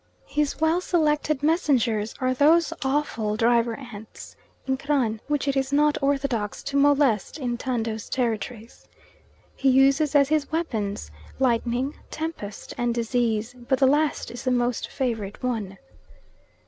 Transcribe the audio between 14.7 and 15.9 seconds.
favourite one.